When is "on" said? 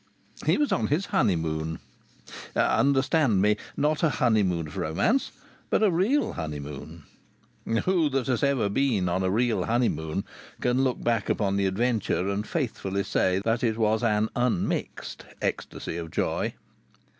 0.71-0.87, 9.07-9.21